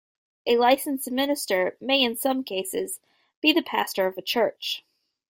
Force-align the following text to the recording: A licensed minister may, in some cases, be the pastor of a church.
A 0.47 0.57
licensed 0.57 1.11
minister 1.11 1.77
may, 1.79 2.01
in 2.01 2.15
some 2.17 2.43
cases, 2.43 2.99
be 3.39 3.51
the 3.53 3.61
pastor 3.61 4.07
of 4.07 4.17
a 4.17 4.23
church. 4.23 4.83